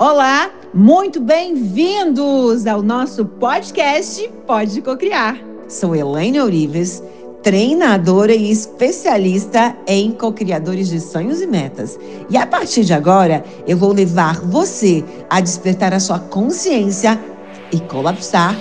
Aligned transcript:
Olá, 0.00 0.48
muito 0.72 1.20
bem-vindos 1.20 2.68
ao 2.68 2.82
nosso 2.82 3.24
podcast 3.24 4.30
Pode 4.46 4.80
Cocriar. 4.80 5.36
Sou 5.68 5.92
Elaine 5.92 6.40
Orives, 6.40 7.02
treinadora 7.42 8.32
e 8.32 8.48
especialista 8.48 9.76
em 9.88 10.12
cocriadores 10.12 10.88
de 10.88 11.00
sonhos 11.00 11.40
e 11.40 11.48
metas. 11.48 11.98
E 12.30 12.36
a 12.36 12.46
partir 12.46 12.84
de 12.84 12.94
agora, 12.94 13.44
eu 13.66 13.76
vou 13.76 13.92
levar 13.92 14.40
você 14.40 15.04
a 15.28 15.40
despertar 15.40 15.92
a 15.92 15.98
sua 15.98 16.20
consciência 16.20 17.18
e 17.72 17.80
colapsar 17.80 18.56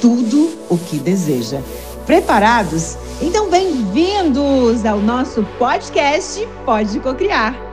tudo 0.00 0.50
o 0.68 0.76
que 0.76 0.98
deseja. 0.98 1.60
Preparados? 2.04 2.96
Então, 3.22 3.48
bem-vindos 3.48 4.84
ao 4.84 4.98
nosso 4.98 5.44
podcast 5.56 6.44
Pode 6.66 6.98
Cocriar. 6.98 7.69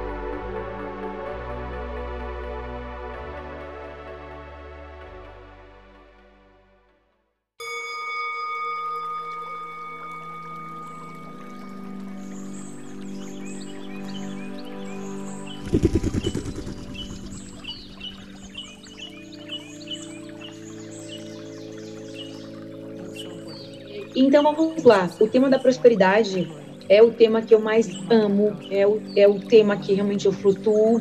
Então 24.15 24.41
vamos 24.41 24.83
lá. 24.83 25.09
O 25.19 25.27
tema 25.27 25.49
da 25.49 25.59
prosperidade 25.59 26.51
é 26.89 27.03
o 27.03 27.11
tema 27.11 27.41
que 27.41 27.53
eu 27.53 27.59
mais 27.59 27.87
amo, 28.09 28.57
é 28.71 28.85
o, 28.87 28.99
é 29.15 29.27
o 29.27 29.39
tema 29.39 29.77
que 29.77 29.93
realmente 29.93 30.25
eu 30.25 30.33
flutuo. 30.33 30.99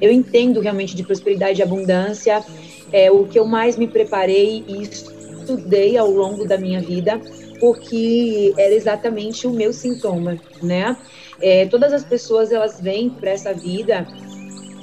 Eu 0.00 0.10
entendo 0.10 0.60
realmente 0.60 0.96
de 0.96 1.02
prosperidade 1.02 1.60
e 1.60 1.62
abundância, 1.62 2.44
é 2.92 3.10
o 3.10 3.24
que 3.24 3.38
eu 3.38 3.46
mais 3.46 3.76
me 3.76 3.86
preparei 3.86 4.64
e 4.66 4.82
estudei 4.82 5.96
ao 5.96 6.10
longo 6.10 6.44
da 6.44 6.58
minha 6.58 6.80
vida, 6.80 7.20
porque 7.60 8.54
era 8.56 8.74
exatamente 8.74 9.46
o 9.46 9.52
meu 9.52 9.72
sintoma, 9.72 10.40
né? 10.62 10.96
É, 11.40 11.66
todas 11.66 11.92
as 11.92 12.04
pessoas 12.04 12.52
elas 12.52 12.80
vêm 12.80 13.10
para 13.10 13.30
essa 13.30 13.52
vida 13.52 14.06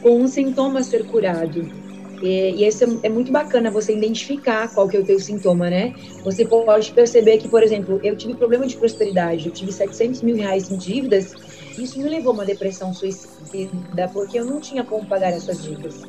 com 0.02 0.19
um 0.21 0.27
sintoma 0.27 0.80
a 0.80 0.83
ser 0.83 1.05
curado. 1.05 1.83
E, 2.21 2.52
e 2.61 2.67
isso 2.67 2.83
é, 2.85 3.07
é, 3.07 3.09
muito 3.09 3.31
bacana 3.31 3.69
você 3.69 3.93
identificar 3.93 4.73
qual 4.73 4.88
que 4.88 4.95
é 4.95 4.99
o 4.99 5.03
teu 5.03 5.19
sintoma, 5.19 5.69
né? 5.69 5.93
Você 6.23 6.45
pode 6.45 6.91
perceber 6.93 7.38
que, 7.38 7.49
por 7.49 7.61
exemplo, 7.61 7.99
eu 8.02 8.15
tive 8.15 8.35
problema 8.35 8.65
de 8.65 8.77
prosperidade, 8.77 9.47
eu 9.47 9.53
tive 9.53 9.71
700 9.71 10.21
mil 10.21 10.35
reais 10.35 10.71
em 10.71 10.77
dívidas, 10.77 11.35
isso 11.77 11.99
me 11.99 12.08
levou 12.08 12.31
a 12.31 12.35
uma 12.35 12.45
depressão 12.45 12.93
suicida, 12.93 14.09
porque 14.13 14.39
eu 14.39 14.45
não 14.45 14.61
tinha 14.61 14.83
como 14.83 15.05
pagar 15.05 15.33
essas 15.33 15.61
dívidas. 15.61 16.02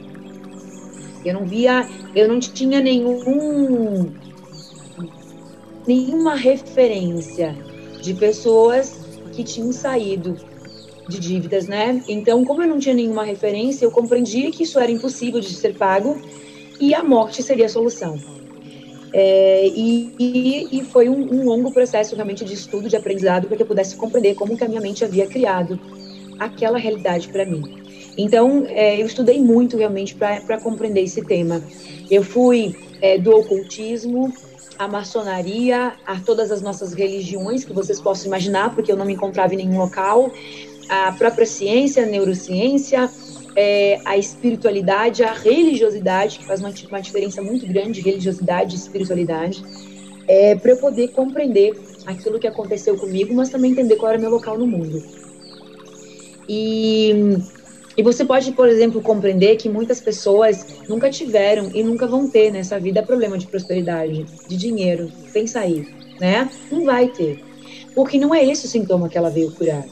Eu 1.24 1.34
não 1.34 1.46
via, 1.46 1.88
eu 2.14 2.28
não 2.28 2.38
tinha 2.38 2.80
nenhum, 2.80 4.12
nenhuma 5.86 6.34
referência 6.34 7.56
de 8.00 8.14
pessoas 8.14 8.96
que 9.32 9.42
tinham 9.42 9.72
saído 9.72 10.36
de 11.08 11.18
dívidas, 11.18 11.66
né? 11.66 12.02
Então, 12.08 12.44
como 12.44 12.62
eu 12.62 12.68
não 12.68 12.78
tinha 12.78 12.94
nenhuma 12.94 13.24
referência, 13.24 13.84
eu 13.84 13.90
compreendia 13.90 14.50
que 14.50 14.62
isso 14.62 14.78
era 14.78 14.90
impossível 14.90 15.40
de 15.40 15.52
ser 15.54 15.74
pago 15.74 16.16
e 16.80 16.94
a 16.94 17.02
morte 17.02 17.42
seria 17.42 17.66
a 17.66 17.68
solução. 17.68 18.18
É, 19.12 19.68
e, 19.68 20.12
e, 20.18 20.78
e, 20.78 20.84
foi 20.84 21.08
um, 21.08 21.32
um, 21.32 21.44
longo 21.44 21.70
processo 21.72 22.16
realmente 22.16 22.44
de 22.44 22.54
estudo, 22.54 22.88
de 22.88 22.96
aprendizado, 22.96 23.46
para 23.46 23.56
que 23.56 23.62
eu 23.62 23.66
pudesse 23.66 23.94
compreender 23.94 24.34
como 24.34 24.56
que 24.56 24.64
a 24.64 24.68
minha 24.68 24.80
mente 24.80 25.04
havia 25.04 25.26
criado 25.26 25.78
aquela 26.38 26.78
realidade 26.78 27.28
para 27.28 27.44
mim. 27.44 27.62
Então, 28.18 28.64
é, 28.68 29.00
eu 29.00 29.06
estudei 29.06 29.40
muito 29.40 29.76
realmente 29.76 30.16
para 30.16 30.58
compreender 30.60 31.02
esse 31.02 31.22
tema. 31.22 31.62
Eu 32.10 32.24
fui 32.24 32.74
é, 33.04 33.18
do 33.18 33.36
ocultismo, 33.36 34.32
à 34.78 34.88
maçonaria, 34.88 35.92
a 36.06 36.18
todas 36.20 36.50
as 36.50 36.62
nossas 36.62 36.94
religiões 36.94 37.62
que 37.62 37.72
vocês 37.74 38.00
possam 38.00 38.28
imaginar, 38.28 38.74
porque 38.74 38.90
eu 38.90 38.96
não 38.96 39.04
me 39.04 39.12
encontrava 39.12 39.52
em 39.52 39.58
nenhum 39.58 39.78
local 39.78 40.32
a 40.88 41.12
própria 41.12 41.44
ciência, 41.44 42.02
a 42.02 42.06
neurociência, 42.06 43.10
é, 43.54 44.00
a 44.06 44.16
espiritualidade, 44.16 45.22
a 45.22 45.34
religiosidade, 45.34 46.38
que 46.38 46.46
faz 46.46 46.60
uma, 46.60 46.72
uma 46.88 47.02
diferença 47.02 47.42
muito 47.42 47.66
grande, 47.66 48.00
religiosidade 48.00 48.74
e 48.74 48.78
espiritualidade, 48.78 49.62
é, 50.26 50.54
para 50.54 50.70
eu 50.70 50.78
poder 50.78 51.08
compreender 51.08 51.78
aquilo 52.06 52.38
que 52.38 52.46
aconteceu 52.46 52.96
comigo, 52.96 53.34
mas 53.34 53.50
também 53.50 53.72
entender 53.72 53.96
qual 53.96 54.12
era 54.12 54.18
meu 54.18 54.30
local 54.30 54.56
no 54.56 54.66
mundo. 54.66 55.02
E, 56.48 57.36
e 57.96 58.02
você 58.02 58.24
pode, 58.24 58.50
por 58.52 58.68
exemplo, 58.68 59.00
compreender 59.00 59.56
que 59.56 59.68
muitas 59.68 60.00
pessoas 60.00 60.66
nunca 60.88 61.10
tiveram 61.10 61.70
e 61.72 61.82
nunca 61.82 62.06
vão 62.06 62.28
ter 62.28 62.50
nessa 62.50 62.78
vida 62.78 63.02
problema 63.02 63.38
de 63.38 63.46
prosperidade, 63.46 64.26
de 64.48 64.56
dinheiro. 64.56 65.10
Pensa 65.32 65.60
aí, 65.60 65.86
né? 66.20 66.50
Não 66.70 66.84
vai 66.84 67.08
ter. 67.08 67.38
Porque 67.94 68.18
não 68.18 68.34
é 68.34 68.44
esse 68.44 68.66
o 68.66 68.68
sintoma 68.68 69.08
que 69.08 69.16
ela 69.16 69.30
veio 69.30 69.52
curar. 69.52 69.84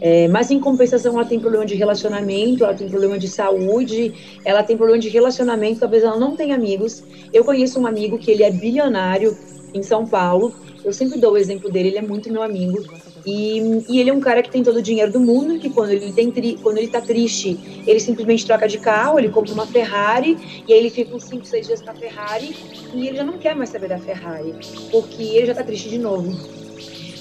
É, 0.00 0.28
mas 0.28 0.50
em 0.50 0.58
compensação, 0.58 1.14
ela 1.14 1.26
tem 1.26 1.38
problema 1.38 1.66
de 1.66 1.74
relacionamento, 1.74 2.64
ela 2.64 2.72
tem 2.72 2.88
problema 2.88 3.18
de 3.18 3.28
saúde, 3.28 4.14
ela 4.44 4.62
tem 4.62 4.76
problema 4.76 4.98
de 4.98 5.10
relacionamento, 5.10 5.80
talvez 5.80 6.02
ela 6.02 6.18
não 6.18 6.34
tenha 6.34 6.54
amigos. 6.54 7.02
Eu 7.32 7.44
conheço 7.44 7.78
um 7.78 7.86
amigo 7.86 8.16
que 8.16 8.30
ele 8.30 8.42
é 8.42 8.50
bilionário 8.50 9.36
em 9.74 9.82
São 9.82 10.06
Paulo. 10.06 10.54
Eu 10.82 10.92
sempre 10.92 11.20
dou 11.20 11.32
o 11.32 11.36
exemplo 11.36 11.70
dele, 11.70 11.88
ele 11.88 11.98
é 11.98 12.02
muito 12.02 12.32
meu 12.32 12.42
amigo. 12.42 12.82
E, 13.24 13.58
e 13.88 14.00
ele 14.00 14.10
é 14.10 14.12
um 14.12 14.20
cara 14.20 14.42
que 14.42 14.50
tem 14.50 14.62
todo 14.62 14.76
o 14.76 14.82
dinheiro 14.82 15.12
do 15.12 15.20
mundo, 15.20 15.58
que 15.58 15.70
quando 15.70 15.90
ele, 15.90 16.12
tem 16.12 16.30
tri, 16.30 16.58
quando 16.62 16.78
ele 16.78 16.88
tá 16.88 17.00
triste, 17.00 17.82
ele 17.86 18.00
simplesmente 18.00 18.46
troca 18.46 18.66
de 18.66 18.78
carro, 18.78 19.18
ele 19.18 19.28
compra 19.28 19.52
uma 19.52 19.66
Ferrari, 19.66 20.36
e 20.66 20.72
aí 20.72 20.78
ele 20.78 20.90
fica 20.90 21.14
uns 21.14 21.24
5, 21.24 21.44
6 21.44 21.66
dias 21.66 21.82
com 21.82 21.90
a 21.90 21.94
Ferrari, 21.94 22.56
e 22.94 23.08
ele 23.08 23.16
já 23.16 23.24
não 23.24 23.38
quer 23.38 23.54
mais 23.54 23.70
saber 23.70 23.88
da 23.88 23.98
Ferrari, 23.98 24.54
porque 24.90 25.22
ele 25.22 25.46
já 25.46 25.54
tá 25.54 25.62
triste 25.62 25.88
de 25.88 25.98
novo 25.98 26.60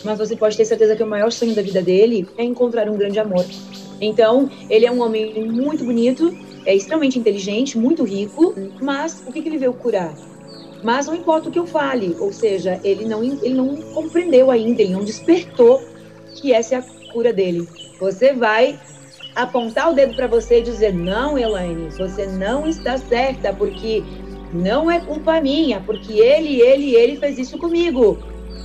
mas 0.03 0.17
você 0.17 0.35
pode 0.35 0.55
ter 0.55 0.65
certeza 0.65 0.95
que 0.95 1.03
o 1.03 1.07
maior 1.07 1.31
sonho 1.31 1.53
da 1.53 1.61
vida 1.61 1.81
dele 1.81 2.27
é 2.37 2.43
encontrar 2.43 2.89
um 2.89 2.97
grande 2.97 3.19
amor. 3.19 3.45
Então, 3.99 4.49
ele 4.69 4.85
é 4.85 4.91
um 4.91 5.01
homem 5.01 5.45
muito 5.45 5.83
bonito, 5.83 6.33
é 6.65 6.75
extremamente 6.75 7.19
inteligente, 7.19 7.77
muito 7.77 8.03
rico, 8.03 8.55
mas 8.81 9.21
o 9.25 9.31
que, 9.31 9.41
que 9.41 9.49
ele 9.49 9.57
veio 9.57 9.73
curar? 9.73 10.15
Mas 10.83 11.07
não 11.07 11.15
importa 11.15 11.49
o 11.49 11.51
que 11.51 11.59
eu 11.59 11.67
fale, 11.67 12.15
ou 12.19 12.31
seja, 12.31 12.79
ele 12.83 13.05
não, 13.05 13.21
ele 13.21 13.53
não 13.53 13.75
compreendeu 13.93 14.49
ainda, 14.49 14.81
ele 14.81 14.93
não 14.93 15.03
despertou 15.03 15.83
que 16.35 16.53
essa 16.53 16.75
é 16.75 16.77
a 16.77 17.11
cura 17.11 17.33
dele. 17.33 17.67
Você 17.99 18.33
vai 18.33 18.79
apontar 19.35 19.91
o 19.91 19.93
dedo 19.93 20.15
para 20.15 20.27
você 20.27 20.59
e 20.59 20.63
dizer: 20.63 20.93
Não, 20.93 21.37
Elaine, 21.37 21.89
você 21.97 22.25
não 22.27 22.67
está 22.67 22.97
certa, 22.97 23.53
porque 23.53 24.03
não 24.53 24.89
é 24.89 24.99
culpa 24.99 25.39
minha, 25.41 25.81
porque 25.81 26.13
ele, 26.13 26.61
ele, 26.61 26.95
ele 26.95 27.17
fez 27.17 27.37
isso 27.37 27.57
comigo. 27.57 28.17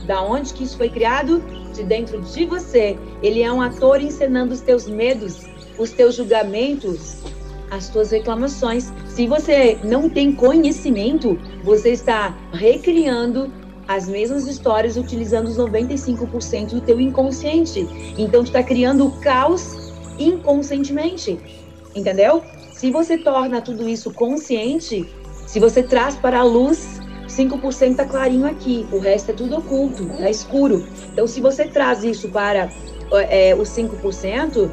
Da 0.06 0.22
onde 0.22 0.53
que 0.53 0.64
isso 0.64 0.76
foi 0.76 0.88
criado? 0.88 1.42
De 1.72 1.82
dentro 1.82 2.20
de 2.20 2.44
você. 2.44 2.97
Ele 3.22 3.42
é 3.42 3.53
um 3.53 3.60
ator 3.60 4.00
encenando 4.00 4.53
os 4.53 4.60
teus 4.60 4.86
medos, 4.86 5.47
os 5.78 5.91
teus 5.91 6.14
julgamentos, 6.14 7.16
as 7.70 7.88
tuas 7.88 8.10
reclamações. 8.10 8.92
Se 9.06 9.26
você 9.26 9.78
não 9.82 10.08
tem 10.08 10.32
conhecimento, 10.32 11.38
você 11.64 11.91
está 11.91 12.36
recriando 12.52 13.50
as 13.88 14.06
mesmas 14.06 14.47
histórias 14.47 14.97
utilizando 14.97 15.48
os 15.48 15.58
95% 15.58 16.70
do 16.70 16.80
teu 16.80 17.00
inconsciente. 17.00 17.86
Então, 18.19 18.42
está 18.42 18.62
criando 18.62 19.10
caos 19.20 19.92
inconscientemente. 20.19 21.38
Entendeu? 21.94 22.42
Se 22.72 22.91
você 22.91 23.19
torna 23.19 23.60
tudo 23.60 23.88
isso 23.88 24.12
consciente, 24.12 25.08
se 25.47 25.58
você 25.58 25.82
traz 25.82 26.16
para 26.16 26.41
a 26.41 26.42
luz 26.42 27.00
5% 27.28 27.97
tá 27.97 28.04
clarinho 28.04 28.47
aqui, 28.47 28.86
o 28.92 28.98
resto 28.98 29.30
é 29.30 29.34
tudo 29.34 29.56
oculto, 29.56 30.06
tá 30.06 30.30
escuro. 30.30 30.86
Então, 31.12 31.27
se 31.27 31.41
você 31.41 31.66
traz 31.66 32.04
isso 32.04 32.28
para 32.28 32.71
é, 33.12 33.54
os 33.54 33.68
5%, 33.71 34.71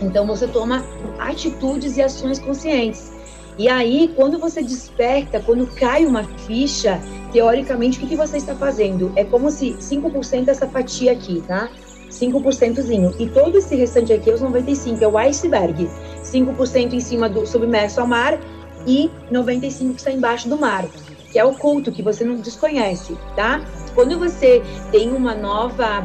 então 0.00 0.26
você 0.26 0.46
toma 0.48 0.84
atitudes 1.18 1.96
e 1.96 2.02
ações 2.02 2.38
conscientes. 2.38 3.12
E 3.58 3.68
aí, 3.68 4.12
quando 4.14 4.38
você 4.38 4.62
desperta, 4.62 5.40
quando 5.40 5.66
cai 5.66 6.04
uma 6.04 6.24
ficha, 6.46 7.00
teoricamente, 7.32 7.98
o 7.98 8.00
que, 8.02 8.08
que 8.08 8.16
você 8.16 8.36
está 8.36 8.54
fazendo? 8.54 9.12
É 9.16 9.24
como 9.24 9.50
se 9.50 9.72
5% 9.72 10.44
dessa 10.44 10.68
fatia 10.68 11.12
aqui, 11.12 11.42
tá? 11.46 11.70
5%zinho. 12.10 13.14
E 13.18 13.26
todo 13.28 13.56
esse 13.56 13.74
restante 13.74 14.12
aqui, 14.12 14.30
os 14.30 14.42
95%, 14.42 15.00
é 15.00 15.08
o 15.08 15.16
iceberg. 15.18 15.88
5% 16.22 16.92
em 16.92 17.00
cima 17.00 17.28
do 17.28 17.46
submerso 17.46 18.00
ao 18.00 18.06
mar 18.06 18.38
e 18.86 19.10
95% 19.32 19.94
que 19.94 20.00
está 20.00 20.12
embaixo 20.12 20.48
do 20.48 20.58
mar 20.58 20.86
que 21.36 21.40
é 21.40 21.44
oculto, 21.44 21.92
que 21.92 22.02
você 22.02 22.24
não 22.24 22.36
desconhece, 22.36 23.14
tá? 23.34 23.60
Quando 23.94 24.18
você 24.18 24.62
tem 24.90 25.12
uma 25.12 25.34
nova 25.34 26.02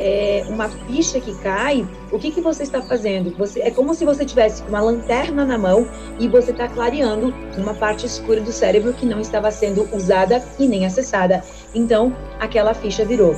é, 0.00 0.44
uma 0.48 0.68
ficha 0.68 1.20
que 1.20 1.34
cai, 1.42 1.86
o 2.10 2.18
que, 2.18 2.30
que 2.30 2.40
você 2.40 2.62
está 2.62 2.80
fazendo? 2.80 3.36
Você, 3.36 3.60
é 3.60 3.70
como 3.70 3.94
se 3.94 4.04
você 4.04 4.24
tivesse 4.24 4.62
uma 4.62 4.80
lanterna 4.80 5.44
na 5.44 5.58
mão 5.58 5.86
e 6.18 6.26
você 6.26 6.50
está 6.50 6.66
clareando 6.66 7.34
uma 7.58 7.74
parte 7.74 8.06
escura 8.06 8.40
do 8.40 8.50
cérebro 8.50 8.94
que 8.94 9.04
não 9.04 9.20
estava 9.20 9.50
sendo 9.50 9.86
usada 9.94 10.42
e 10.58 10.66
nem 10.66 10.86
acessada. 10.86 11.44
Então, 11.74 12.16
aquela 12.40 12.72
ficha 12.72 13.04
virou. 13.04 13.36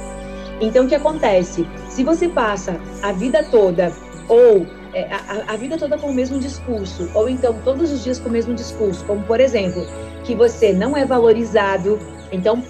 Então, 0.60 0.84
o 0.84 0.88
que 0.88 0.94
acontece? 0.94 1.66
Se 1.88 2.04
você 2.04 2.28
passa 2.28 2.80
a 3.02 3.10
vida 3.10 3.42
toda 3.50 3.92
ou 4.28 4.64
é, 4.94 5.08
a, 5.12 5.54
a, 5.54 5.56
vida 5.56 5.76
toda 5.76 5.98
com 5.98 6.10
o 6.10 6.14
mesmo 6.14 6.38
discurso, 6.38 7.10
ou 7.14 7.28
então 7.28 7.54
todos 7.64 7.90
os 7.90 8.04
dias 8.04 8.20
com 8.20 8.28
o 8.28 8.32
mesmo 8.32 8.54
discurso, 8.54 9.04
como 9.04 9.22
por 9.24 9.40
exemplo, 9.40 9.84
que 10.22 10.34
você 10.34 10.72
não 10.72 10.96
é 10.96 11.04
valorizado. 11.04 11.98
Então, 12.30 12.62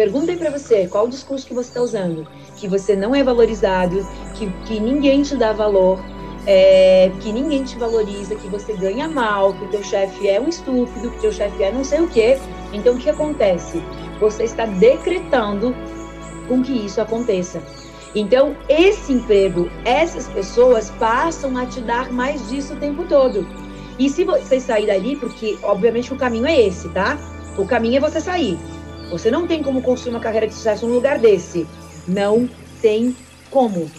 perguntem 0.00 0.38
para 0.38 0.48
você 0.48 0.86
qual 0.86 1.04
o 1.04 1.08
discurso 1.10 1.46
que 1.46 1.52
você 1.52 1.68
está 1.68 1.82
usando, 1.82 2.26
que 2.56 2.66
você 2.66 2.96
não 2.96 3.14
é 3.14 3.22
valorizado, 3.22 4.02
que, 4.34 4.50
que 4.64 4.80
ninguém 4.80 5.20
te 5.20 5.36
dá 5.36 5.52
valor, 5.52 6.02
é, 6.46 7.12
que 7.20 7.30
ninguém 7.30 7.64
te 7.64 7.76
valoriza, 7.76 8.34
que 8.34 8.48
você 8.48 8.72
ganha 8.72 9.06
mal, 9.06 9.52
que 9.52 9.66
o 9.66 9.68
teu 9.68 9.84
chefe 9.84 10.26
é 10.26 10.40
um 10.40 10.48
estúpido, 10.48 11.10
que 11.10 11.20
teu 11.20 11.30
chefe 11.30 11.62
é 11.62 11.70
não 11.70 11.84
sei 11.84 12.00
o 12.00 12.08
quê. 12.08 12.38
Então, 12.72 12.94
o 12.94 12.98
que 12.98 13.10
acontece? 13.10 13.82
Você 14.18 14.44
está 14.44 14.64
decretando 14.64 15.76
com 16.48 16.62
que 16.62 16.72
isso 16.72 16.98
aconteça. 17.02 17.62
Então, 18.14 18.56
esse 18.70 19.12
emprego, 19.12 19.70
essas 19.84 20.28
pessoas 20.28 20.88
passam 20.98 21.58
a 21.58 21.66
te 21.66 21.82
dar 21.82 22.10
mais 22.10 22.48
disso 22.48 22.72
o 22.72 22.76
tempo 22.78 23.04
todo. 23.06 23.46
E 23.98 24.08
se 24.08 24.24
você 24.24 24.58
sair 24.60 24.86
dali, 24.86 25.14
porque 25.16 25.58
obviamente 25.62 26.10
o 26.10 26.16
caminho 26.16 26.46
é 26.46 26.58
esse, 26.58 26.88
tá? 26.88 27.18
O 27.58 27.66
caminho 27.66 27.98
é 27.98 28.00
você 28.00 28.18
sair. 28.18 28.58
Você 29.10 29.30
não 29.30 29.46
tem 29.46 29.62
como 29.62 29.82
construir 29.82 30.12
uma 30.14 30.20
carreira 30.20 30.46
de 30.46 30.54
sucesso 30.54 30.86
num 30.86 30.94
lugar 30.94 31.18
desse. 31.18 31.66
Não 32.06 32.48
tem 32.80 33.14
como. 33.50 33.90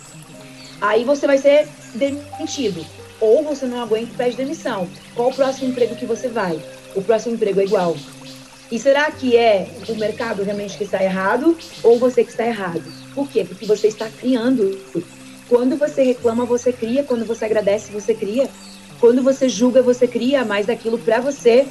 Aí 0.80 1.04
você 1.04 1.28
vai 1.28 1.38
ser 1.38 1.68
demitido. 1.94 2.86
Ou 3.20 3.44
você 3.44 3.66
não 3.66 3.82
aguenta 3.82 4.12
e 4.12 4.16
pede 4.16 4.38
demissão. 4.38 4.88
Qual 5.14 5.30
o 5.30 5.36
próximo 5.36 5.70
emprego 5.70 5.96
que 5.96 6.06
você 6.06 6.28
vai? 6.28 6.60
O 6.96 7.02
próximo 7.02 7.36
emprego 7.36 7.60
é 7.60 7.66
igual. 7.66 7.96
E 8.72 8.80
será 8.80 9.12
que 9.12 9.36
é 9.36 9.68
o 9.90 9.96
mercado 9.96 10.44
realmente 10.44 10.78
que 10.78 10.86
está 10.86 11.04
errado 11.04 11.58
ou 11.84 12.00
você 12.00 12.24
que 12.24 12.32
está 12.32 12.46
errado? 12.48 12.82
Por 13.14 13.30
quê? 13.30 13.44
Porque 13.44 13.66
você 13.66 13.88
está 13.88 14.10
criando. 14.10 14.80
Quando 15.50 15.76
você 15.76 16.04
reclama, 16.04 16.46
você 16.46 16.72
cria. 16.72 17.04
Quando 17.04 17.26
você 17.26 17.46
agradece, 17.46 17.92
você 17.92 18.14
cria. 18.14 18.50
Quando 19.00 19.22
você 19.22 19.50
julga, 19.50 19.82
você 19.82 20.08
cria 20.08 20.46
mais 20.46 20.66
daquilo 20.66 20.98
para 20.98 21.20
você. 21.20 21.68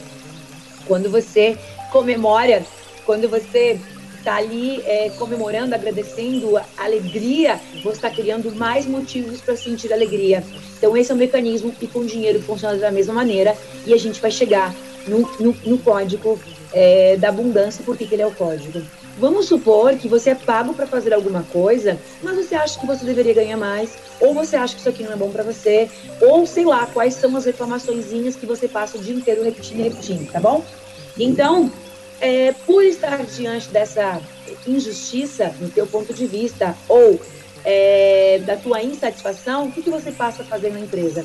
Quando 0.86 1.10
você 1.10 1.58
comemora, 1.90 2.62
quando 3.10 3.28
você 3.28 3.76
está 4.16 4.36
ali 4.36 4.80
é, 4.82 5.10
comemorando, 5.18 5.74
agradecendo 5.74 6.56
a 6.56 6.64
alegria, 6.78 7.58
você 7.82 7.96
está 7.96 8.08
criando 8.08 8.54
mais 8.54 8.86
motivos 8.86 9.40
para 9.40 9.56
sentir 9.56 9.92
alegria. 9.92 10.44
Então, 10.78 10.96
esse 10.96 11.10
é 11.10 11.14
o 11.16 11.18
mecanismo 11.18 11.74
e 11.80 11.88
com 11.88 12.06
dinheiro 12.06 12.40
funciona 12.40 12.76
da 12.76 12.92
mesma 12.92 13.12
maneira 13.12 13.56
e 13.84 13.92
a 13.92 13.96
gente 13.96 14.20
vai 14.20 14.30
chegar 14.30 14.72
no, 15.08 15.28
no, 15.40 15.56
no 15.66 15.78
código 15.78 16.38
é, 16.72 17.16
da 17.16 17.30
abundância, 17.30 17.82
porque 17.84 18.06
que 18.06 18.14
ele 18.14 18.22
é 18.22 18.26
o 18.28 18.30
código. 18.30 18.80
Vamos 19.18 19.46
supor 19.46 19.96
que 19.96 20.06
você 20.06 20.30
é 20.30 20.34
pago 20.36 20.72
para 20.72 20.86
fazer 20.86 21.12
alguma 21.12 21.42
coisa, 21.42 21.98
mas 22.22 22.36
você 22.36 22.54
acha 22.54 22.78
que 22.78 22.86
você 22.86 23.04
deveria 23.04 23.34
ganhar 23.34 23.56
mais, 23.56 23.90
ou 24.20 24.32
você 24.32 24.54
acha 24.54 24.74
que 24.74 24.78
isso 24.78 24.88
aqui 24.88 25.02
não 25.02 25.14
é 25.14 25.16
bom 25.16 25.30
para 25.32 25.42
você, 25.42 25.90
ou 26.20 26.46
sei 26.46 26.64
lá, 26.64 26.86
quais 26.86 27.14
são 27.14 27.36
as 27.36 27.44
reclamaçõezinhas 27.44 28.36
que 28.36 28.46
você 28.46 28.68
passa 28.68 28.98
o 28.98 29.00
dia 29.00 29.16
inteiro 29.16 29.42
repetindo 29.42 29.80
e 29.80 29.82
repetindo, 29.82 30.30
tá 30.30 30.38
bom? 30.38 30.64
Então, 31.18 31.70
é, 32.20 32.52
por 32.52 32.84
estar 32.84 33.24
diante 33.24 33.68
dessa 33.68 34.20
injustiça, 34.66 35.54
no 35.60 35.68
teu 35.70 35.86
ponto 35.86 36.12
de 36.12 36.26
vista, 36.26 36.76
ou 36.88 37.20
é, 37.64 38.40
da 38.44 38.56
tua 38.56 38.82
insatisfação, 38.82 39.66
o 39.66 39.72
que, 39.72 39.82
que 39.82 39.90
você 39.90 40.12
passa 40.12 40.42
a 40.42 40.46
fazer 40.46 40.70
na 40.70 40.80
empresa? 40.80 41.24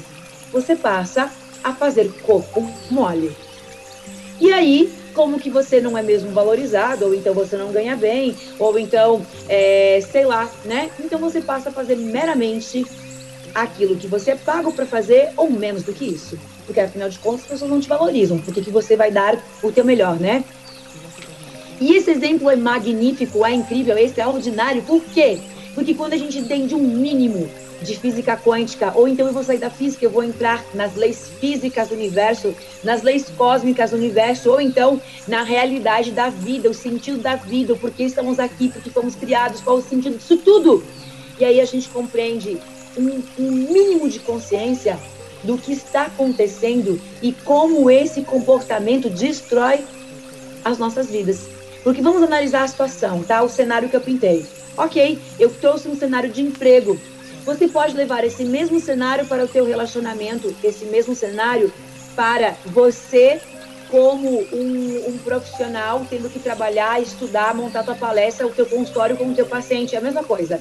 Você 0.51 0.75
passa 0.75 1.31
a 1.63 1.73
fazer 1.73 2.11
corpo 2.21 2.61
mole. 2.89 3.35
E 4.39 4.51
aí, 4.51 4.93
como 5.13 5.39
que 5.39 5.49
você 5.49 5.79
não 5.79 5.97
é 5.97 6.03
mesmo 6.03 6.31
valorizado, 6.31 7.05
ou 7.05 7.15
então 7.15 7.33
você 7.33 7.57
não 7.57 7.71
ganha 7.71 7.95
bem, 7.95 8.35
ou 8.59 8.77
então, 8.77 9.25
é, 9.47 9.99
sei 10.11 10.25
lá, 10.25 10.49
né? 10.65 10.91
Então 10.99 11.19
você 11.19 11.41
passa 11.41 11.69
a 11.69 11.73
fazer 11.73 11.95
meramente 11.95 12.85
aquilo 13.53 13.95
que 13.95 14.07
você 14.07 14.31
é 14.31 14.35
pago 14.35 14.73
para 14.73 14.85
fazer, 14.85 15.31
ou 15.37 15.49
menos 15.49 15.83
do 15.83 15.93
que 15.93 16.05
isso. 16.05 16.37
Porque 16.65 16.81
afinal 16.81 17.07
de 17.07 17.17
contas 17.19 17.41
as 17.41 17.47
pessoas 17.47 17.71
não 17.71 17.79
te 17.79 17.87
valorizam, 17.87 18.37
porque 18.39 18.61
que 18.61 18.71
você 18.71 18.97
vai 18.97 19.09
dar 19.09 19.41
o 19.63 19.71
teu 19.71 19.85
melhor, 19.85 20.19
né? 20.19 20.43
E 21.79 21.93
esse 21.93 22.09
exemplo 22.09 22.49
é 22.49 22.55
magnífico, 22.55 23.45
é 23.45 23.53
incrível, 23.53 23.97
é 23.97 24.03
extraordinário. 24.03 24.81
Por 24.83 25.03
quê? 25.03 25.39
Porque 25.73 25.93
quando 25.93 26.13
a 26.13 26.17
gente 26.17 26.37
entende 26.37 26.73
um 26.73 26.79
mínimo 26.79 27.49
de 27.81 27.97
física 27.97 28.37
quântica, 28.37 28.93
ou 28.95 29.07
então 29.07 29.27
eu 29.27 29.33
vou 29.33 29.43
sair 29.43 29.57
da 29.57 29.69
física, 29.69 30.05
eu 30.05 30.09
vou 30.09 30.23
entrar 30.23 30.63
nas 30.73 30.95
leis 30.95 31.29
físicas 31.39 31.89
do 31.89 31.95
universo, 31.95 32.55
nas 32.83 33.03
leis 33.03 33.29
cósmicas 33.37 33.91
do 33.91 33.97
universo, 33.97 34.49
ou 34.49 34.61
então 34.61 35.01
na 35.27 35.43
realidade 35.43 36.11
da 36.11 36.29
vida, 36.29 36.69
o 36.69 36.73
sentido 36.73 37.17
da 37.17 37.35
vida, 37.35 37.73
o 37.73 37.77
porquê 37.77 38.03
estamos 38.03 38.39
aqui, 38.39 38.69
porque 38.69 38.89
fomos 38.89 39.15
criados, 39.15 39.59
qual 39.59 39.77
o 39.77 39.81
sentido 39.81 40.17
disso 40.17 40.37
tudo. 40.37 40.83
E 41.37 41.43
aí 41.43 41.59
a 41.59 41.65
gente 41.65 41.89
compreende 41.89 42.57
um, 42.97 43.21
um 43.37 43.51
mínimo 43.51 44.09
de 44.09 44.19
consciência 44.19 44.97
do 45.43 45.57
que 45.57 45.73
está 45.73 46.03
acontecendo 46.03 46.99
e 47.21 47.33
como 47.33 47.89
esse 47.91 48.21
comportamento 48.21 49.09
destrói 49.09 49.83
as 50.63 50.79
nossas 50.79 51.07
vidas. 51.07 51.54
Porque 51.85 52.01
vamos 52.01 52.21
analisar 52.21 52.63
a 52.63 52.67
situação, 52.67 53.23
tá? 53.23 53.41
O 53.41 53.47
cenário 53.47 53.87
que 53.87 53.95
eu 53.95 54.01
pintei. 54.01 54.45
Ok, 54.75 55.17
eu 55.39 55.49
trouxe 55.49 55.87
um 55.87 55.95
cenário 55.95 56.29
de 56.29 56.41
emprego 56.41 56.99
você 57.45 57.67
pode 57.67 57.95
levar 57.95 58.25
esse 58.25 58.43
mesmo 58.43 58.79
cenário 58.79 59.27
para 59.27 59.45
o 59.45 59.47
teu 59.47 59.63
relacionamento, 59.63 60.53
esse 60.63 60.83
mesmo 60.85 61.15
cenário 61.15 61.71
para 62.15 62.55
você 62.65 63.39
como 63.91 64.41
um, 64.51 65.09
um, 65.09 65.17
profissional 65.23 66.03
tendo 66.09 66.27
que 66.27 66.39
trabalhar, 66.39 66.99
estudar, 66.99 67.53
montar 67.53 67.83
tua 67.83 67.93
palestra, 67.93 68.47
o 68.47 68.49
teu 68.49 68.65
consultório 68.65 69.15
com 69.15 69.25
o 69.25 69.35
teu 69.35 69.45
paciente, 69.45 69.93
é 69.93 69.99
a 69.99 70.01
mesma 70.01 70.23
coisa. 70.23 70.59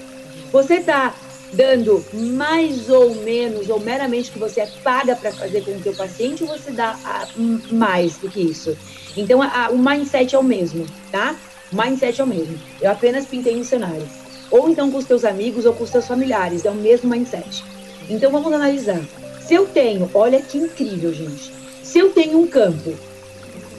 Você 0.52 0.74
está 0.74 1.14
dando 1.54 2.04
mais 2.12 2.88
ou 2.88 3.14
menos, 3.16 3.68
ou 3.68 3.80
meramente 3.80 4.30
que 4.30 4.38
você 4.38 4.60
é 4.60 4.68
paga 4.82 5.16
para 5.16 5.32
fazer 5.32 5.64
com 5.64 5.72
o 5.72 5.80
teu 5.80 5.94
paciente, 5.94 6.42
ou 6.42 6.50
você 6.50 6.70
dá 6.70 6.98
a, 7.04 7.26
mais 7.72 8.16
do 8.18 8.28
que 8.28 8.40
isso? 8.40 8.76
Então, 9.16 9.40
a, 9.42 9.70
o 9.70 9.78
mindset 9.78 10.34
é 10.34 10.38
o 10.38 10.44
mesmo, 10.44 10.86
tá? 11.10 11.36
O 11.72 11.76
mindset 11.76 12.20
é 12.20 12.24
o 12.24 12.26
mesmo. 12.26 12.58
Eu 12.80 12.90
apenas 12.90 13.26
pintei 13.26 13.56
um 13.56 13.64
cenário 13.64 14.06
ou 14.54 14.68
então 14.68 14.88
com 14.88 14.98
os 14.98 15.04
teus 15.04 15.24
amigos 15.24 15.66
ou 15.66 15.72
com 15.72 15.82
os 15.82 15.90
teus 15.90 16.06
familiares, 16.06 16.64
é 16.64 16.70
o 16.70 16.74
mesmo 16.74 17.10
mindset. 17.10 17.64
Então 18.08 18.30
vamos 18.30 18.52
analisar. 18.52 19.02
Se 19.40 19.54
eu 19.54 19.66
tenho, 19.66 20.08
olha 20.14 20.40
que 20.40 20.58
incrível, 20.58 21.12
gente. 21.12 21.52
Se 21.82 21.98
eu 21.98 22.10
tenho 22.12 22.38
um 22.38 22.46
campo 22.46 22.94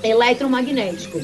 eletromagnético, 0.03 1.21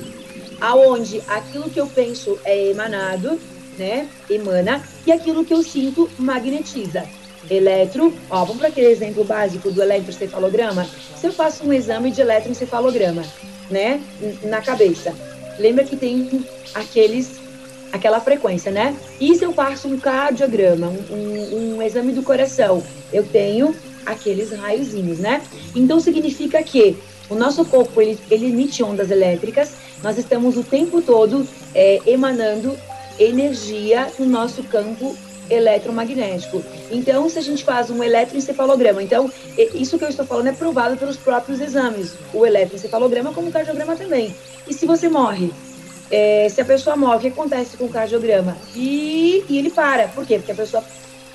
aonde 0.61 1.21
aquilo 1.27 1.69
que 1.69 1.81
eu 1.81 1.87
penso 1.87 2.39
é 2.45 2.69
emanado, 2.69 3.37
né, 3.81 4.07
emana, 4.29 4.83
e 5.07 5.11
aquilo 5.11 5.43
que 5.43 5.53
eu 5.53 5.63
sinto 5.63 6.07
magnetiza. 6.19 7.03
Eletro, 7.49 8.13
ó, 8.29 8.45
vamos 8.45 8.59
para 8.59 8.67
aquele 8.67 8.87
exemplo 8.87 9.23
básico 9.23 9.71
do 9.71 9.81
eletroencefalograma. 9.81 10.87
Se 11.17 11.25
eu 11.25 11.33
faço 11.33 11.65
um 11.65 11.73
exame 11.73 12.11
de 12.11 12.21
eletroencefalograma, 12.21 13.23
né, 13.71 13.99
na 14.43 14.61
cabeça, 14.61 15.15
lembra 15.57 15.83
que 15.83 15.95
tem 15.95 16.45
aqueles 16.75 17.41
aquela 17.91 18.21
frequência, 18.21 18.71
né? 18.71 18.95
E 19.19 19.35
se 19.35 19.43
eu 19.43 19.51
faço 19.51 19.89
um 19.89 19.99
cardiograma, 19.99 20.87
um, 20.87 21.15
um, 21.15 21.75
um 21.75 21.81
exame 21.81 22.13
do 22.13 22.23
coração, 22.23 22.81
eu 23.11 23.25
tenho 23.25 23.75
aqueles 24.05 24.51
raiozinhos, 24.51 25.19
né? 25.19 25.41
Então 25.75 25.99
significa 25.99 26.63
que 26.63 26.95
o 27.29 27.35
nosso 27.35 27.65
corpo 27.65 28.01
ele, 28.01 28.17
ele 28.29 28.45
emite 28.45 28.81
ondas 28.81 29.11
elétricas, 29.11 29.73
nós 30.01 30.17
estamos 30.17 30.55
o 30.55 30.63
tempo 30.63 31.01
todo 31.01 31.45
é, 31.75 31.99
emanando 32.05 32.77
energia 33.21 34.11
no 34.17 34.25
nosso 34.25 34.63
campo 34.63 35.15
eletromagnético. 35.49 36.63
Então, 36.89 37.29
se 37.29 37.39
a 37.39 37.41
gente 37.41 37.63
faz 37.63 37.89
um 37.89 38.01
eletroencefalograma, 38.01 39.03
então, 39.03 39.29
isso 39.73 39.97
que 39.97 40.05
eu 40.05 40.09
estou 40.09 40.25
falando 40.25 40.47
é 40.47 40.53
provado 40.53 40.95
pelos 40.97 41.17
próprios 41.17 41.59
exames, 41.59 42.13
o 42.33 42.45
eletroencefalograma 42.45 43.33
como 43.33 43.49
o 43.49 43.51
cardiograma 43.51 43.95
também. 43.95 44.33
E 44.67 44.73
se 44.73 44.85
você 44.85 45.09
morre 45.09 45.51
é, 46.11 46.49
se 46.49 46.59
a 46.59 46.65
pessoa 46.65 46.97
morre, 46.97 47.15
o 47.15 47.19
que 47.21 47.27
acontece 47.29 47.77
com 47.77 47.85
o 47.85 47.89
cardiograma? 47.89 48.57
E, 48.75 49.45
e 49.47 49.57
ele 49.57 49.69
para. 49.69 50.09
Por 50.09 50.25
quê? 50.25 50.37
Porque 50.37 50.51
a 50.51 50.55
pessoa 50.55 50.83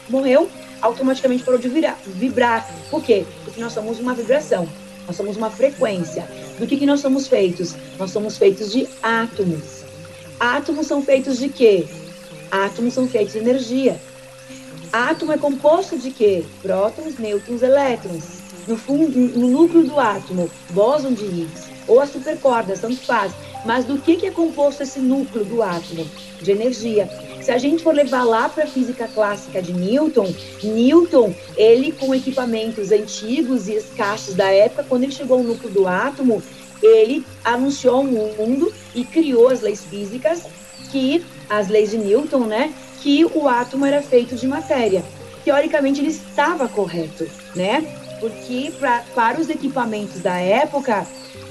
morreu, 0.09 0.51
automaticamente 0.83 1.43
parou 1.43 1.59
de 1.59 1.69
virar, 1.69 1.99
vibrar. 2.05 2.69
Por 2.91 3.03
quê? 3.03 3.25
Porque 3.43 3.59
nós 3.59 3.73
somos 3.73 3.99
uma 3.99 4.13
vibração, 4.13 4.69
nós 5.07 5.17
somos 5.17 5.37
uma 5.39 5.51
frequência. 5.51 6.29
Do 6.59 6.67
que, 6.67 6.77
que 6.77 6.85
nós 6.85 7.01
somos 7.01 7.27
feitos? 7.27 7.75
Nós 7.99 8.11
somos 8.11 8.37
feitos 8.37 8.71
de 8.71 8.87
átomos. 9.03 9.86
Átomos 10.39 10.87
são 10.87 11.03
feitos 11.03 11.39
de 11.39 11.49
quê? 11.49 11.87
Átomos 12.51 12.93
são 12.93 13.09
feitos 13.09 13.33
de 13.33 13.39
energia. 13.39 13.99
Átomo 14.93 15.33
é 15.33 15.39
composto 15.39 15.99
de 15.99 16.11
quê? 16.11 16.45
Prótons, 16.63 17.19
nêutrons, 17.19 17.63
elétrons. 17.63 18.25
No, 18.69 18.77
fundo, 18.77 19.17
no 19.17 19.49
núcleo 19.49 19.85
do 19.85 19.99
átomo, 19.99 20.51
bóson 20.71 21.13
de 21.13 21.25
Higgs, 21.25 21.71
ou 21.87 22.01
a 22.01 22.07
supercorda, 22.07 22.77
tanto 22.77 23.01
faz. 23.05 23.33
Mas 23.65 23.85
do 23.85 23.99
que, 23.99 24.17
que 24.17 24.27
é 24.27 24.31
composto 24.31 24.83
esse 24.83 24.99
núcleo 24.99 25.45
do 25.45 25.63
átomo? 25.63 26.07
De 26.41 26.51
energia. 26.51 27.09
Se 27.41 27.51
a 27.51 27.59
gente 27.59 27.83
for 27.83 27.95
levar 27.95 28.25
lá 28.25 28.49
para 28.49 28.65
a 28.65 28.67
física 28.67 29.09
clássica 29.09 29.63
de 29.63 29.73
Newton, 29.73 30.35
Newton, 30.63 31.33
ele 31.57 31.93
com 31.93 32.15
equipamentos 32.15 32.91
antigos 32.91 33.69
e 33.69 33.75
escassos 33.75 34.35
da 34.35 34.51
época, 34.51 34.85
quando 34.89 35.05
ele 35.05 35.13
chegou 35.13 35.39
ao 35.39 35.45
núcleo 35.45 35.73
do 35.73 35.87
átomo, 35.87 36.43
ele 36.83 37.25
anunciou 37.45 38.03
o 38.03 38.37
mundo 38.37 38.73
e 38.95 39.05
criou 39.05 39.49
as 39.49 39.61
leis 39.61 39.85
físicas 39.85 40.45
que 40.91 41.25
as 41.49 41.69
leis 41.69 41.91
de 41.91 41.99
Newton, 41.99 42.47
né, 42.47 42.73
que 43.01 43.25
o 43.25 43.49
átomo 43.49 43.87
era 43.87 44.03
feito 44.03 44.35
de 44.35 44.47
matéria. 44.47 45.05
teoricamente 45.45 46.01
ele 46.01 46.09
estava 46.09 46.69
correto, 46.69 47.29
né? 47.55 47.85
Porque 48.19 48.73
pra, 48.81 49.05
para 49.15 49.41
os 49.41 49.49
equipamentos 49.49 50.21
da 50.21 50.37
época 50.39 51.07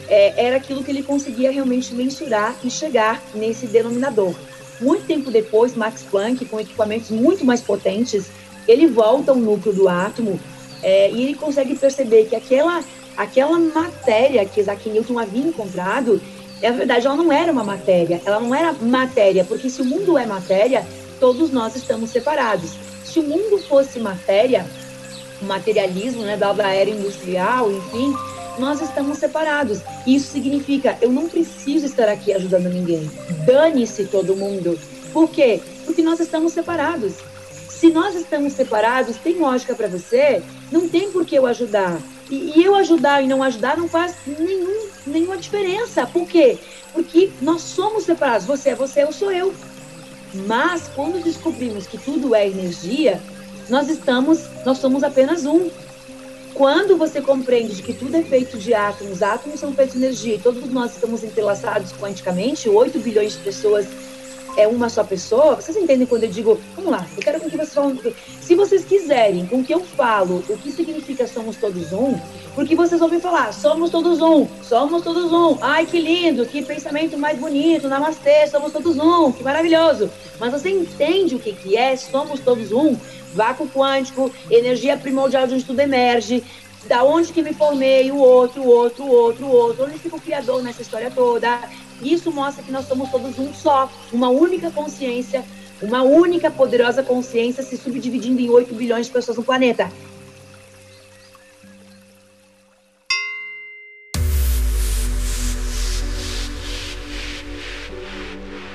é, 0.10 0.48
era 0.48 0.58
aquilo 0.58 0.84
que 0.84 0.92
ele 0.92 1.04
conseguia 1.04 1.52
realmente 1.52 1.94
mensurar 1.94 2.56
e 2.64 2.70
chegar 2.70 3.22
nesse 3.34 3.68
denominador. 3.68 4.36
Muito 4.82 5.06
tempo 5.06 5.32
depois, 5.32 5.76
Max 5.76 6.04
Planck, 6.04 6.44
com 6.46 6.60
equipamentos 6.60 7.10
muito 7.10 7.46
mais 7.46 7.62
potentes, 7.62 8.26
ele 8.68 8.88
volta 8.88 9.32
ao 9.32 9.38
núcleo 9.38 9.74
do 9.74 9.88
átomo 9.88 10.40
é, 10.84 11.10
e 11.12 11.24
ele 11.24 11.36
consegue 11.36 11.76
perceber 11.76 12.26
que 12.26 12.36
aquela, 12.36 12.84
aquela 13.18 13.58
matéria 13.58 14.46
que 14.46 14.60
Isaac 14.60 14.90
Newton 14.90 15.20
havia 15.20 15.46
encontrado, 15.46 16.22
na 16.62 16.72
verdade, 16.72 17.06
ela 17.06 17.16
não 17.16 17.32
era 17.32 17.52
uma 17.52 17.64
matéria, 17.64 18.22
ela 18.26 18.40
não 18.40 18.54
era 18.54 18.74
matéria, 18.74 19.44
porque 19.44 19.70
se 19.70 19.82
o 19.82 19.86
mundo 19.86 20.18
é 20.18 20.26
matéria, 20.26 20.86
todos 21.20 21.52
nós 21.52 21.76
estamos 21.76 22.10
separados. 22.10 22.72
Se 23.04 23.20
o 23.20 23.24
mundo 23.24 23.60
fosse 23.60 24.00
matéria, 24.00 24.66
materialismo 25.42 26.24
né, 26.24 26.38
da 26.38 26.74
era 26.74 26.90
industrial, 26.90 27.72
enfim, 27.72 28.16
nós 28.58 28.82
estamos 28.82 29.18
separados. 29.18 29.82
Isso 30.08 30.32
significa, 30.32 30.98
eu 31.02 31.12
não 31.12 31.28
preciso 31.28 31.86
estar 31.86 32.08
aqui 32.10 32.34
ajudando 32.34 32.70
ninguém. 32.70 33.10
Dane-se 33.46 34.06
todo 34.06 34.36
mundo. 34.36 34.80
Por 35.14 35.30
quê? 35.30 35.62
Porque 35.86 36.02
nós 36.02 36.20
estamos 36.20 36.54
separados. 36.54 37.14
Se 37.70 37.90
nós 37.90 38.16
estamos 38.16 38.54
separados, 38.54 39.18
tem 39.18 39.38
lógica 39.38 39.76
para 39.76 39.88
você? 39.88 40.42
Não 40.72 40.88
tem 40.88 41.12
por 41.12 41.26
que 41.26 41.36
eu 41.36 41.46
ajudar. 41.46 42.00
E, 42.30 42.64
eu 42.64 42.76
ajudar 42.76 43.24
e 43.24 43.28
não 43.28 43.44
ajudar 43.44 43.78
não 43.78 43.88
faz 43.88 44.16
nenhum, 44.26 44.88
nenhuma 45.06 45.38
diferença. 45.38 46.08
Por 46.08 46.28
quê? 46.28 46.58
Porque 46.94 47.32
nós 47.42 47.62
somos 47.62 48.04
separados. 48.04 48.48
Você 48.48 48.70
é 48.70 48.76
você, 48.76 49.04
eu 49.04 49.12
sou 49.12 49.32
eu. 49.32 49.54
Mas 50.48 50.90
quando 50.96 51.24
descobrimos 51.24 51.88
que 51.88 51.98
tudo 51.98 52.34
é 52.34 52.48
energia, 52.48 53.22
nós 53.70 53.90
estamos, 53.90 54.44
nós 54.66 54.80
somos 54.80 55.04
apenas 55.04 55.46
um. 55.46 55.70
Quando 56.54 56.98
você 56.98 57.22
compreende 57.22 57.84
que 57.84 57.94
tudo 57.94 58.16
é 58.16 58.24
feito 58.24 58.58
de 58.58 58.74
átomos, 58.74 59.22
átomos 59.22 59.60
são 59.60 59.74
feitos 59.74 59.94
de 59.94 60.04
energia 60.04 60.36
e 60.36 60.40
todos 60.40 60.64
nós 60.72 60.94
estamos 60.94 61.24
entrelaçados 61.24 61.92
quanticamente, 61.94 62.70
8 62.70 62.98
bilhões 63.00 63.34
de 63.34 63.40
pessoas 63.40 63.86
é 64.58 64.68
uma 64.68 64.90
só 64.90 65.04
pessoa, 65.04 65.56
vocês 65.56 65.76
entendem 65.76 66.08
quando 66.08 66.24
eu 66.24 66.30
digo, 66.30 66.60
vamos 66.76 66.92
lá, 66.92 67.06
eu 67.16 67.22
quero 67.22 67.40
com 67.40 67.50
que 67.50 67.58
vocês 67.58 67.74
falem, 67.74 68.00
se 68.42 68.56
vocês 68.56 68.86
quiserem 68.86 69.46
com 69.46 69.64
que 69.64 69.74
eu 69.74 69.82
falo 69.82 70.44
o 70.48 70.58
que 70.58 70.72
significa 70.72 71.28
somos 71.28 71.58
todos 71.58 71.92
um, 71.92 72.18
porque 72.54 72.76
vocês 72.76 73.02
ouvem 73.02 73.20
falar, 73.20 73.54
somos 73.54 73.90
todos 73.90 74.22
um, 74.22 74.48
somos 74.64 75.04
todos 75.04 75.32
um, 75.32 75.58
ai 75.62 75.86
que 75.86 76.00
lindo, 76.00 76.46
que 76.46 76.64
pensamento 76.64 77.18
mais 77.18 77.38
bonito, 77.38 77.88
namastê, 77.88 78.48
somos 78.48 78.72
todos 78.72 78.98
um, 78.98 79.32
que 79.32 79.44
maravilhoso, 79.44 80.10
mas 80.40 80.52
você 80.52 80.70
entende 80.70 81.36
o 81.36 81.40
que 81.40 81.54
que 81.54 81.76
é, 81.76 81.96
somos 81.96 82.40
todos 82.40 82.72
um, 82.72 82.96
vácuo 83.34 83.68
quântico, 83.68 84.32
energia 84.50 84.96
primordial 84.96 85.46
de 85.46 85.56
onde 85.56 85.66
tudo 85.66 85.80
emerge, 85.82 86.44
da 86.88 87.04
onde 87.04 87.34
que 87.34 87.42
me 87.42 87.54
formei, 87.54 88.12
o 88.12 88.18
outro, 88.18 88.62
o 88.62 88.68
outro, 88.68 89.04
o 89.04 89.12
outro, 89.12 89.46
o 89.46 89.52
outro, 89.52 89.86
onde 89.86 89.98
fica 89.98 90.16
o 90.16 90.22
criador 90.22 90.62
nessa 90.64 90.82
história 90.82 91.12
toda. 91.12 91.60
Isso 92.02 92.32
mostra 92.32 92.64
que 92.64 92.72
nós 92.72 92.88
somos 92.88 93.10
todos 93.10 93.38
um 93.40 93.54
só, 93.54 93.90
uma 94.12 94.30
única 94.30 94.70
consciência, 94.72 95.44
uma 95.82 96.04
única 96.04 96.52
poderosa 96.52 97.04
consciência 97.04 97.64
se 97.64 97.78
subdividindo 97.78 98.42
em 98.42 98.50
8 98.50 98.74
bilhões 98.74 99.08
de 99.08 99.12
pessoas 99.12 99.38
no 99.38 99.44
planeta. 99.44 99.92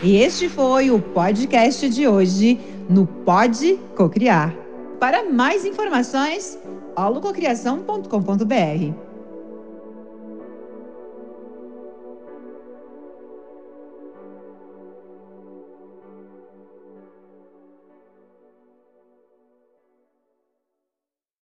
E 0.03 0.17
este 0.17 0.49
foi 0.49 0.91
o 0.91 0.99
podcast 0.99 1.87
de 1.91 2.09
hoje 2.09 2.59
no 2.89 3.07
Pode 3.07 3.79
Cocriar. 3.95 4.55
Para 4.99 5.31
mais 5.31 5.67
informações, 5.67 6.59
holococriação.com.br. 6.97 9.10